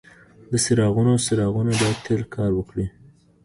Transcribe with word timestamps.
د 0.51 0.53
چراغونو 0.63 1.13
څراغونه 1.25 1.71
باید 1.79 1.97
تل 2.05 2.21
کار 2.35 2.51
وکړي. 2.55 2.85